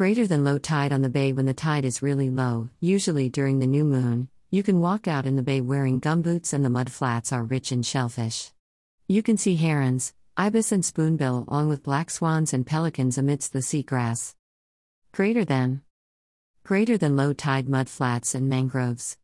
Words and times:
Greater 0.00 0.26
than 0.26 0.44
low 0.44 0.56
tide 0.56 0.94
on 0.94 1.02
the 1.02 1.10
bay 1.10 1.30
when 1.30 1.44
the 1.44 1.52
tide 1.52 1.84
is 1.84 2.00
really 2.00 2.30
low, 2.30 2.70
usually 2.80 3.28
during 3.28 3.58
the 3.58 3.66
new 3.66 3.84
moon. 3.84 4.30
You 4.50 4.62
can 4.62 4.80
walk 4.80 5.06
out 5.06 5.26
in 5.26 5.36
the 5.36 5.42
bay 5.42 5.60
wearing 5.60 6.00
gumboots 6.00 6.54
and 6.54 6.64
the 6.64 6.70
mud 6.70 6.90
flats 6.90 7.34
are 7.34 7.44
rich 7.44 7.70
in 7.70 7.82
shellfish. 7.82 8.50
You 9.08 9.22
can 9.22 9.36
see 9.36 9.56
herons, 9.56 10.14
ibis, 10.38 10.72
and 10.72 10.82
spoonbill 10.82 11.44
along 11.46 11.68
with 11.68 11.82
black 11.82 12.08
swans 12.08 12.54
and 12.54 12.66
pelicans 12.66 13.18
amidst 13.18 13.52
the 13.52 13.58
seagrass. 13.58 14.34
Greater 15.12 15.44
than. 15.44 15.82
Greater 16.64 16.96
than 16.96 17.14
low 17.14 17.34
tide 17.34 17.68
mud 17.68 17.90
flats 17.90 18.34
and 18.34 18.48
mangroves. 18.48 19.18